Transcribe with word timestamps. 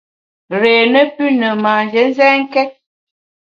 Réé 0.59 0.87
ne 0.95 1.03
pü 1.15 1.25
ne 1.39 1.49
tu 1.53 1.61
manjé 1.65 2.01
nzènkét! 2.09 2.71